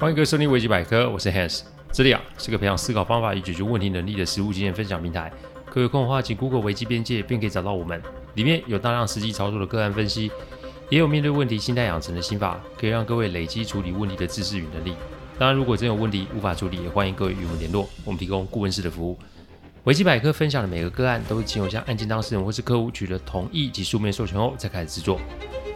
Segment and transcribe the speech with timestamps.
[0.00, 5.28] 欢迎各位收听维基百科，我是 Hans，这里啊是个培养思考方法与解决问题能力的实务经验分享平台。
[5.68, 8.00] 各位有空的话，请 Google 维基边界，便可以找到我们。
[8.34, 10.30] 里面有大量实际操作的个案分析，
[10.88, 14.94] 也有面对问题心态养成的心法，可以让各位累积处理问题的知识与能力。
[15.36, 19.18] 当然，如果真有问题无法处理，也欢迎各位与我们联络，我们提供顾问式的服务。
[19.82, 25.20] 维基百科分享的每个个案，都是经由向案件当事人或是客户取得同意及书面授权后，才开始制作。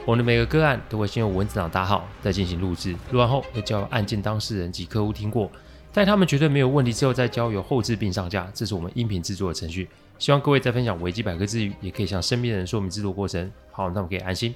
[0.05, 5.49] 我们的每个个案都会先用文字档打好，再进行录制，录完后要交由案件当事人及客户听过，
[5.93, 8.51] 待他们觉得没有问题之后，再交由后置并上架。
[8.53, 9.89] 这是我们音频制作的程序。
[10.19, 14.53] 希望各位在分享维基百科之余，也可以向身边的人说明制作过程，好，那么可以安心。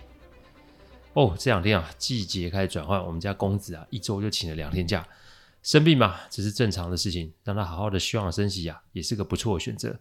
[1.12, 5.06] 哦，这两天啊，季节开始转换，我们家公子啊，一周就请了两天假。
[5.62, 9.96] 生病嘛，只是正常的事情，让他好好的休养生息啊，也是个不错的选择。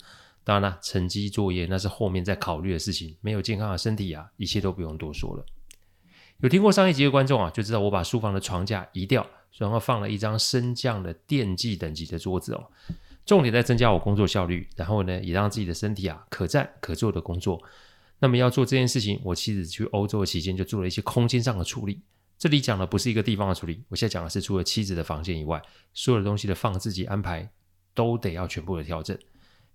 [0.46, 3.18] 当然了，成绩作业那是后面再考虑的事情。
[3.20, 5.44] 没有健康的身体啊，一切都不用多说了。
[6.42, 9.26] 有听过上一集的观众啊，就知道我把书房的床架移掉，
[9.58, 12.64] 然后放了一张升降的电技等级的桌子哦。
[13.26, 17.60] 重点在增加我工作效率，然后呢，也让自己的身体啊可站可坐的工作。
[18.20, 22.02] 那么要做这件事情，我妻子去欧洲的期间就做了一些空间上的处理。
[22.38, 25.60] 这里讲的不是一个地方的处理，我现在讲的是除了妻子的房间以外，
[25.94, 27.50] 所有的东西的放置及安排
[27.96, 29.18] 都得要全部的调整。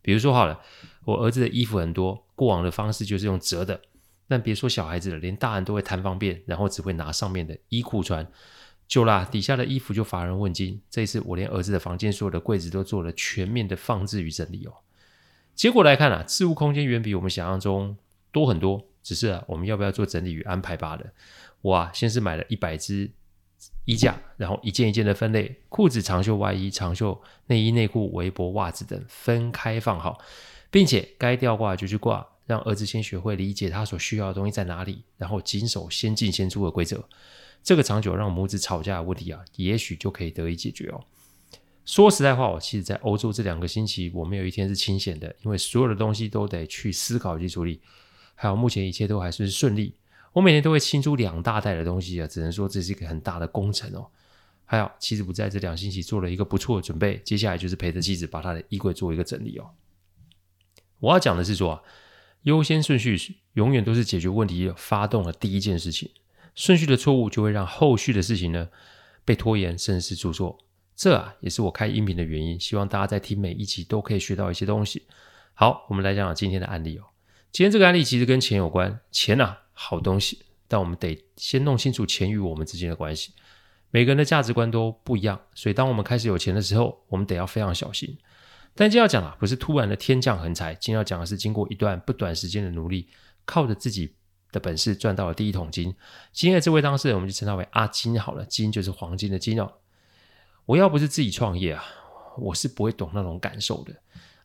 [0.02, 0.60] 比如说好了，
[1.04, 3.80] 我儿子的衣服很多，过往的方式就是用折的，
[4.28, 8.26] 但别说小孩子了，连大人都会贪方便，然后只会拿上面的衣裤穿，
[8.88, 10.80] 久了底下的衣服就乏人问津。
[10.90, 14.72] 这一次我连儿子的房间所有的柜子都做了全面的放置与整理哦。
[15.54, 17.96] 结果来看啊，置物空间远比我们想象中
[18.32, 21.06] 多很多，只是啊，我们要不要做整理与安排罢了。
[21.60, 23.10] 我啊，先是买了一百只
[23.84, 30.18] 衣架，然后一件一件的分类，裤子、长袖外衣、长袖内衣、内裤、围脖、袜子等分开放好，
[30.70, 37.04] 并且该吊挂就去挂，让儿子先学会理解他所需要的东西在哪里，然后谨守先进先出的规则。
[37.62, 41.04] 这个长久让母子吵架的问题啊，也许就可以得以解决哦。
[41.84, 47.80] 说实在话，我其实在欧洲这两个星期，我没有一天是清闲的，因为所有的东西都得去思考及处理，
[48.34, 49.94] 还有目前一切都还是顺利。
[50.32, 54.06] 我每天都会清出两大袋的东西啊，只能说这是一个很大的工程哦。
[54.64, 59.70] 还好妻子不在这两星期做了一个不错的准备，接下来就是陪着妻子把她的衣柜做一个整理哦。
[61.00, 61.82] 我要讲的是说啊，
[62.42, 66.08] 优先顺序永远都是解决问题发动的第一件事情，
[66.54, 68.68] 顺序的错误就会让后续的事情呢
[69.24, 70.56] 被拖延，甚至是出错。
[70.94, 75.02] 这啊也是我开音频的原因，希望大家在听每一集都可以学到一些东西。
[75.54, 77.06] 好，我们来讲讲今天的案例哦。
[77.50, 79.62] 今天这个案例其实跟钱有关，钱啊。
[79.82, 83.32] 好东西，但我们得先弄清楚钱与我们之间的关系。
[83.90, 88.18] 每个人的价值观都不一样，所以当我们开始有钱的时候，我们得要非常小心。
[88.74, 93.08] 但今天要讲的不是突然的天降横财，今天要讲的是经过一段不短时间的努力，
[93.46, 94.14] 靠着自己
[94.52, 95.94] 的本事赚到了第一桶金。
[96.30, 99.72] 今天的这位当事人，我们就称他为阿金好了，金就是黄金的金哦。
[100.66, 101.82] 我要不是自己创业啊，
[102.36, 103.94] 我是不会懂那种感受的。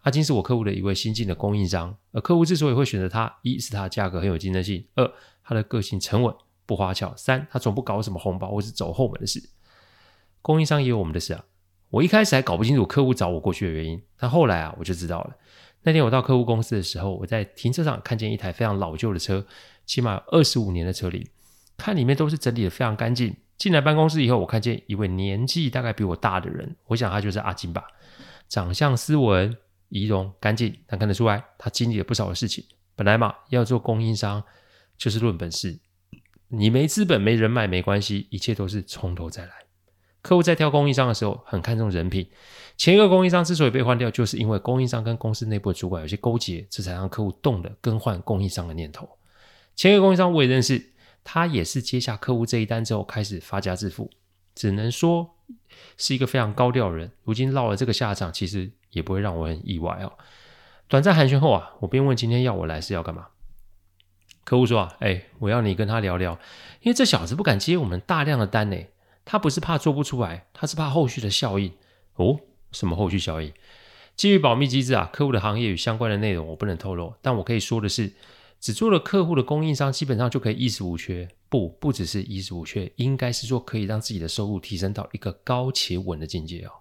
[0.05, 5.11] 阿金是我客户的一位新进的供应商，而客户之所以会选择他，一是他的价格很有竞争性，二
[5.43, 6.31] 他的个性沉稳
[6.67, 9.49] 不花俏，三他从不搞什么红包或是走后门的事。
[10.43, 11.43] 供应商也有我们的事啊，
[11.89, 15.35] 我一开始还搞不清楚客户找我过去的原因，但后来啊我就知道了。
[15.81, 19.43] 那天我到客户公司的时候，我在停车场看见一台非常老旧的车，
[19.87, 21.27] 起码有二十五年的车龄，
[21.77, 23.35] 看里面都是整理得非常干净。
[23.57, 27.83] 进来办公室以后，我看见一位年纪大概比我大的人，我想他就是阿金吧，
[28.47, 29.57] 长相斯文。
[29.89, 32.63] 仪容干净，但看得出来他经历了不少的事情。
[32.95, 34.43] 本来嘛，要做供应商
[34.97, 35.79] 就是论本事，
[36.47, 39.51] 你没资本、没人脉没关系，一切都是从头再来。
[40.21, 42.27] 客户在挑供应商的时候很看重人品。
[42.77, 49.07] 前一个供应商之所以被换掉，就是因为供应商跟公司内部的主管有些勾结，这才让客户动了更换供应商的念头。
[49.75, 54.09] 前一个供应商我也认识，他也是接下客户这一单之后开始发家致富，
[54.55, 55.35] 只能说
[55.97, 57.11] 是一个非常高调的人。
[57.23, 58.71] 如今落了这个下场，其实。
[58.95, 60.13] 也不会让我很意外哦。
[60.87, 63.27] 短暂寒暄后啊，我便问今天要我来是要干嘛？
[64.43, 66.39] 客户说啊，哎，我要你跟他聊聊，
[66.81, 68.77] 因为这小子不敢接我们大量的单呢。
[69.25, 71.73] 他不是怕做不出来，他是怕后续的效应。
[72.15, 72.39] 哦，
[72.71, 73.51] 什么后续效应？
[74.15, 77.15] 基于保密机制啊，客户的行业与相关的内容我不能透露。
[77.23, 78.13] 但我可以说的是，
[78.59, 81.27] 只做了客户的供应商，基本上就可以衣食无缺。
[81.49, 86.71] 不，不只是衣食无缺，应该是说可以让自己的收入提升到一个高且稳的境界哦。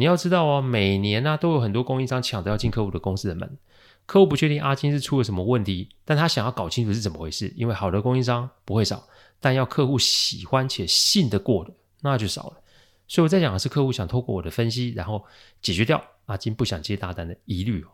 [0.00, 3.58] 你要知道哦，每年呢、都有很多供应商抢着要进客户的公司的门。
[4.06, 7.52] 客户不确定阿金是出了什么问题，但他想要搞清楚是怎么回事。
[7.54, 9.06] 因为好的供应商不会少，
[9.40, 11.70] 但要客户喜欢且信得过的
[12.00, 12.56] 那就少了。
[13.06, 15.22] 所以我在讲的是客户想透过我的分析，然后
[15.60, 17.88] 解决掉阿金不想接大单的疑虑哦。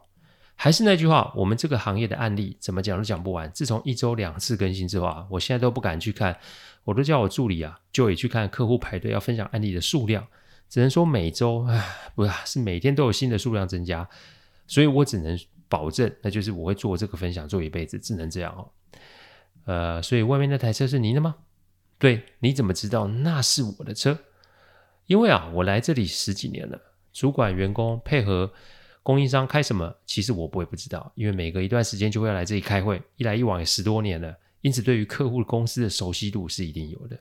[0.55, 3.51] 还是那句话，我们这个行业的案例怎么讲都讲不完。
[3.53, 6.39] 自从一周两次更新之后啊，我现在都不敢去看，
[6.85, 10.25] 我都叫我助理啊，就也去看客户排队要分享案例的数量，
[10.69, 11.85] 只能说每周啊，
[12.15, 14.09] 不是，是每天都有新的数量增加，
[14.67, 18.71] 所以我只能保证，那就是我会做这个分享做一辈子，只能这样哦。
[19.65, 21.37] 呃，所以外面那台车是您的吗？
[21.99, 24.19] 对，你怎么知道那是我的车？
[25.07, 26.81] 因为啊，我来这里十几年了，
[27.13, 28.53] 主管员工配合。
[29.03, 29.95] 供应商开什么？
[30.05, 37.17] 其实我不会不知道，因为每隔一段时间就会要来这里开会，一来一往也十多年了，因此对于客户公司的熟悉度是一定有的。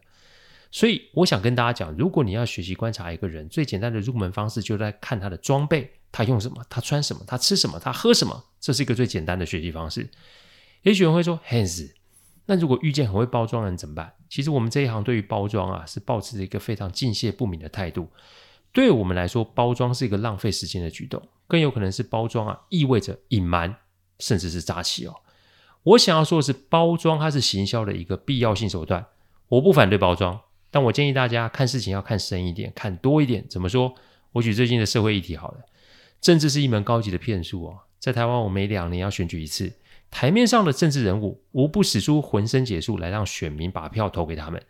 [0.75, 10.09] 所以我想跟大家讲，如果你要学习观察一个人，最简单的入门方式就在看他的装备，他用什么，他穿什么，他吃什么，他喝什么，这是一个最简单的学习方式。
[10.81, 11.93] 也许人会说，Hans，
[12.47, 14.15] 那如果遇见很会包装的人怎么办？
[14.27, 18.09] 其实我们这一行对于包装啊，是抱持着一个非常敬谢不敏的态度。
[18.73, 21.25] 对我们来说，包装是一个浪费时间的举动。
[21.47, 23.73] 更有可能是包装啊，意味着隐瞒，
[24.19, 25.15] 甚至是诈欺哦。
[25.83, 29.05] 我想要说的是，包装它是行销的一个必要性手段。
[29.47, 30.41] 我不反对包装，
[30.75, 33.45] 但我建议大家看事情要看深一点，看多一点。
[33.47, 33.95] 怎么说？
[34.33, 35.59] 我举最近的社会议题好了，
[36.19, 37.79] 政治是一门高级的骗术哦。
[37.97, 39.71] 在台湾，我每两年要选举一次，
[40.11, 44.61] 台面上的政治人物无不使出浑身解数来让选民把票投给他们。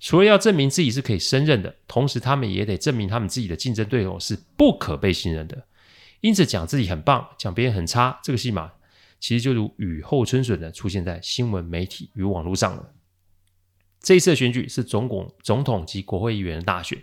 [0.00, 5.66] 除了要证明自己是可以胜任的，同时他们也得证明他们自己的竞争对手是不可被信任的。
[6.22, 8.72] 因此，讲自己很棒，讲别人很差，这个戏码
[9.20, 12.92] 其实就如雨后春笋的出现在新闻媒体与网络上了。
[14.02, 17.00] 这一次的选举是总统、总统及国会议员的大选。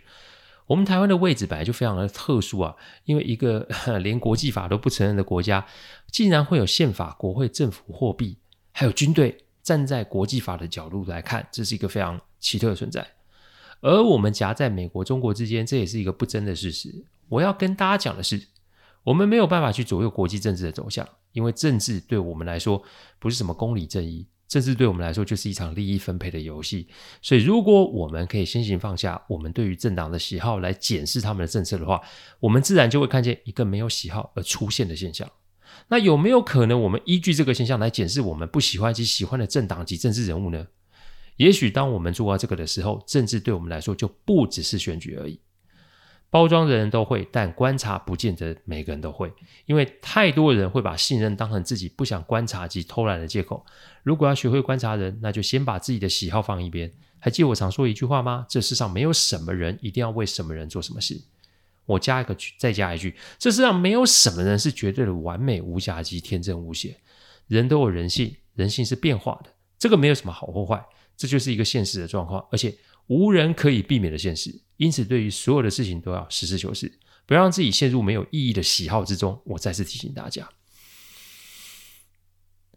[0.68, 2.76] 我们台湾的位置本来就非常的特殊啊，
[3.06, 3.68] 因为一个
[4.04, 5.66] 连国际法都不承认的国家，
[6.12, 8.38] 竟然会有宪法、国会、政府、货币，
[8.72, 13.08] 还有军队站在国际法的角度来看，这是一个非常奇特的存在。
[13.82, 17.06] 而我们夹在美国、中国之间，这也是一个不争的事实。
[17.30, 18.48] 我要跟大家讲的是。
[19.06, 22.84] 我们没有办法去左右国际政治的走向，因为政治对我们来说
[23.18, 26.88] 不是什么公理正义，政治对我们来说就是一场利益分配的游戏。
[27.22, 32.02] 所以，如果我们可以先行放下我们对于政党的喜好来检视他们的政策的话，
[32.42, 35.30] 我们自然就会看见一个没有喜好而出现的现象。
[35.90, 40.68] 那有没有可能，我们依据这个现象来检视我们不喜欢及喜欢的政党及政治人物呢？
[41.38, 45.40] 也许当我们做到这个的时候，政治对我们来说就不只是选举而已。
[46.32, 49.34] 包装的人都会，但观察不见得每个人都会，
[49.66, 53.66] 因为太多人会把信任当成自己不想观察及偷懒的借口。
[54.04, 56.92] 如果要学会观察人，那就先把自己的喜好放一边。
[57.20, 58.46] 还记得我常说一句话吗？
[58.48, 61.20] 这世上没有什么人一定要为什么人做什么事。
[61.86, 66.96] 我加一个句，再加一句，这世上没有什么人是绝对的完美无瑕及天真无邪。
[67.48, 69.50] 人都有人性，人性是变化的，
[69.80, 70.86] 这个没有什么好或坏，
[71.18, 72.74] 这就是一个现实的状况，而且
[73.10, 74.62] 无人可以避免的现实。
[74.78, 79.42] 因此，对于所有的事情都要实事求是，不要让自己陷入没有意义的喜好之中。
[79.44, 80.48] 我再次提醒大家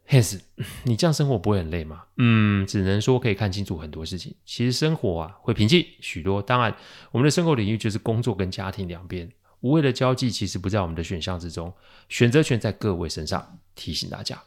[0.08, 0.40] ，Hans，
[0.82, 2.06] 你这样生活不会很累吗？
[2.16, 4.34] 嗯，只能说可以看清楚很多事情。
[4.44, 6.42] 其实生活啊会平静许多。
[6.42, 6.76] 当然，
[7.12, 9.30] 我们的生活领域就是工作跟家庭两边，
[9.60, 11.72] 无谓的交际其实不在我们的选项之中，
[12.08, 13.60] 选择权在各位身上。
[13.74, 14.42] 提醒大家。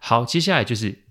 [0.00, 1.09] 好，接下来就是。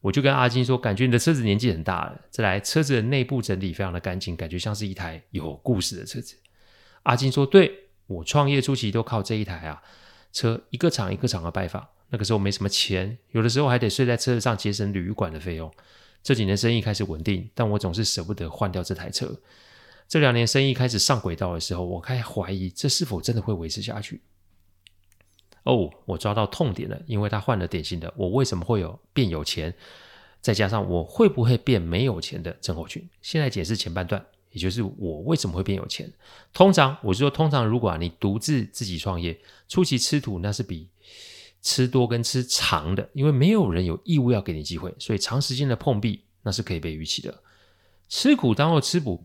[0.00, 2.20] 我就跟阿金说，感觉你的车子年纪很大了。
[2.30, 6.36] 再来，车子的内部整理非常的干净，感觉像是一台有故事的车子。
[7.02, 7.72] 阿金说：“对，
[8.06, 9.82] 我创业初期都靠这一台啊
[10.32, 11.84] 车，一个厂一个厂的拜访。
[12.10, 15.70] 那个时候没什么钱，有的时候还得睡在车子上节省旅馆的费用。
[16.22, 19.40] 这几年生意开始稳定，但我总是舍不得换掉这台车。
[20.06, 24.22] 这两年生意开始上轨道的时候，我开始怀疑这是否真的会维持下去。”
[25.68, 29.74] 哦，我抓到痛点了，因为他换了典型的我为什么会有变有钱，
[30.40, 33.06] 再加上我会不会变没有钱的症候群。
[33.20, 36.10] 现在解释前半段，也就是我为什么会变有钱。
[36.54, 40.88] 通常我是说，通常如果你独自自己创业，初期吃土那是比
[41.60, 47.42] 吃多跟吃长的，因为没有人有义务要给你机会，所以长时间的碰壁那是可以被预期的。
[48.08, 49.22] 吃苦当做吃补，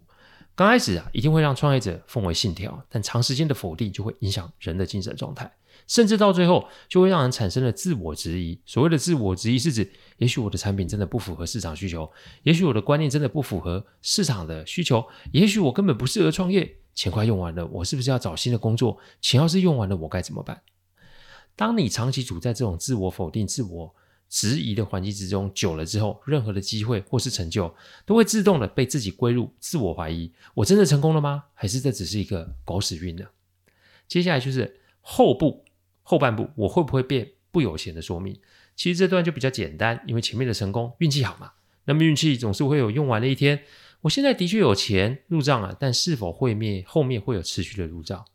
[0.55, 5.49] 刚开始啊一定会让创业者奉为信条，但长时间的否定就会影响人的精神状态。
[5.87, 8.59] 甚至到最后，就会让人产生了自我质疑。
[8.65, 12.09] 所谓的自我质疑，是指也许我的产品真的不符合市场需求，
[12.43, 16.77] 也许我的观念真的不符合市场的需求，也许我根本不适合创业。
[16.95, 18.99] 钱快用完了，我是不是要找新的工作？
[19.19, 20.61] 钱要是用完了，我该怎么办？
[21.55, 23.95] 当你长期处在这种自我否定、自我
[24.29, 27.73] 质疑的环境之中久了之后，任何的机会或是成就，
[28.05, 31.45] 都会自动的被自己归入自我怀疑：我真的成功了吗？
[31.55, 33.25] 还是这只是一个狗屎运呢？
[34.07, 35.62] 接下来就是后部。
[36.03, 38.39] 后半部我会不会变不有钱的说明，
[38.75, 41.53] 其实这段就比较简单，因为前面的成功运气好嘛，
[41.85, 43.63] 那么运气总是会有用完的一天。
[44.01, 48.25] 我现在的确有钱入账了，但是否会面后面会有持续的入账，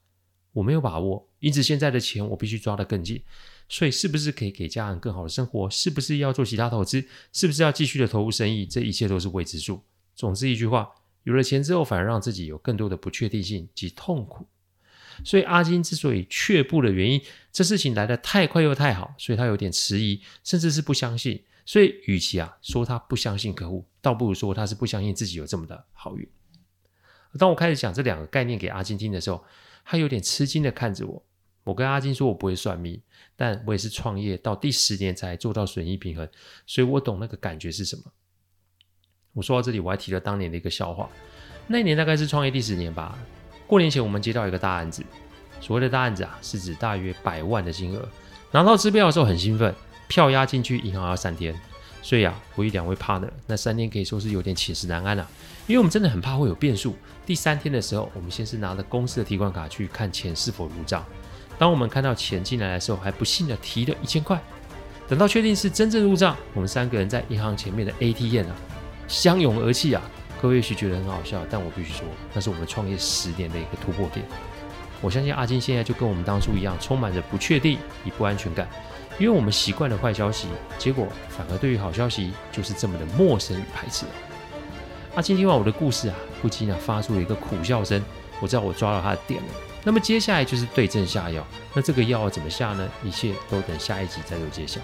[0.52, 3.22] 我没有把握，因此现在的钱我必须抓得更紧。
[3.68, 5.68] 所以是不是可以给家人更好的生活？
[5.68, 7.04] 是不是要做其他投资？
[7.34, 8.64] 是不是要继续的投入生意？
[8.64, 9.82] 这一切都是未知数。
[10.14, 10.88] 总之一句话，
[11.24, 14.46] 有了钱之后，反而让自己有更多的不确定性及痛苦。
[15.24, 17.20] 所以阿金之所以却步的原因，
[17.52, 21.44] 这事情来得太快又太好，所以他有点迟疑，甚至是不相信。
[21.64, 26.26] 所以与其啊说他不相信客户，倒不如说他是不相信自己有这么的好运。
[27.38, 29.44] 当我开始讲这两个概念给阿金听的时候，
[29.84, 31.22] 他有点吃惊的看着我。
[31.64, 32.98] 我跟阿金说，我不会算命，
[33.36, 36.26] 但我也是创业到第十年才做到损益平衡，
[36.66, 38.02] 所以我懂那个感觉是什么。
[39.34, 41.10] 我说到这里，我还提了当年的一个笑话。
[41.66, 43.18] 那一年大概是创业第十年吧。
[43.68, 45.04] 过年前，我们接到一个大案子，
[45.60, 48.08] 所谓的大案子啊，是指大约百万的金额。
[48.50, 49.74] 拿到支票的时候很兴奋，
[50.08, 51.54] 票押进去，银行要三天。
[52.00, 55.28] 所以啊，我与两位 partner 那三天可以说是有点寝食难安啊，
[55.66, 56.96] 因为我们真的很怕会有变数。
[57.26, 61.04] 第三天的时候，我们先是拿了公司的提款卡去看钱是否入账。
[61.58, 64.40] 当我们看到钱进来的时候，还不幸的提了一千块。
[65.06, 68.56] 等到确定是真正入账，我们三个人在银行前面的 ATM 啊，
[69.06, 70.00] 相拥而泣啊！
[70.40, 74.24] 各位也许觉得很好笑，但我必须说，那是我们创业十年的一个突破点。
[75.00, 78.68] 我相信阿金现在就跟我们当初一样，充满着不确定与不安全感，
[79.18, 84.06] 因为我们习惯了坏消息，结果反而对于好消息就是这么的陌生与排斥。
[85.14, 88.02] 阿金听完我的故事啊，不禁啊发出了一个苦笑声。
[88.40, 89.48] 我知道我抓到他的点了。
[89.82, 91.44] 那么接下来就是对症下药。
[91.74, 92.88] 那这个药怎么下呢？
[93.02, 94.80] 一切都等下一集再做揭晓。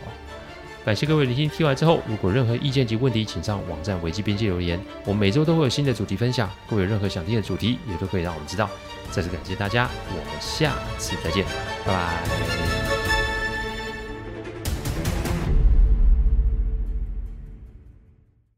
[0.84, 4.78] 感谢各位聆听，听完之后，如果任何意见及问题，请上网站维基边界留言。
[5.06, 8.68] 我们每周都会有新的主题分享，各位有任何想听的主题，也都可以让我们知道。
[9.10, 11.44] 再次感谢大家，我们下次再见，
[11.86, 12.93] 拜拜。